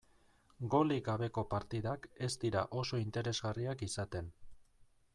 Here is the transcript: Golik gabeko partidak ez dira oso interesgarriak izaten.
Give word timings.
Golik 0.75 1.03
gabeko 1.09 1.43
partidak 1.51 2.09
ez 2.29 2.31
dira 2.45 2.65
oso 2.83 3.03
interesgarriak 3.05 3.89
izaten. 3.91 4.37